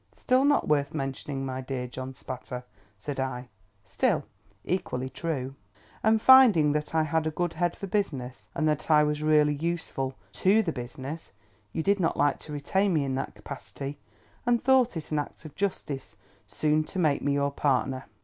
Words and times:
"Still 0.17 0.43
not 0.45 0.67
worth 0.67 0.95
mentioning, 0.95 1.45
my 1.45 1.61
dear 1.61 1.85
John 1.85 2.15
Spatter," 2.15 2.63
said 2.97 3.19
I; 3.19 3.49
"still, 3.85 4.23
equally 4.65 5.09
true." 5.11 5.53
"And 6.01 6.19
finding 6.19 6.71
that 6.71 6.95
I 6.95 7.03
had 7.03 7.27
a 7.27 7.29
good 7.29 7.53
head 7.53 7.75
for 7.75 7.85
business, 7.85 8.49
and 8.55 8.67
that 8.67 8.89
I 8.89 9.03
was 9.03 9.21
really 9.21 9.53
useful 9.53 10.15
to 10.41 10.63
the 10.63 10.71
business, 10.71 11.33
you 11.71 11.83
did 11.83 11.99
not 11.99 12.17
like 12.17 12.39
to 12.39 12.51
retain 12.51 12.95
me 12.95 13.05
in 13.05 13.13
that 13.13 13.35
capacity, 13.35 13.99
and 14.43 14.63
thought 14.63 14.97
it 14.97 15.11
an 15.11 15.19
act 15.19 15.45
of 15.45 15.53
justice 15.53 16.17
soon 16.47 16.83
to 16.85 16.97
make 16.97 17.21
me 17.21 17.33
your 17.33 17.51
partner." 17.51 18.05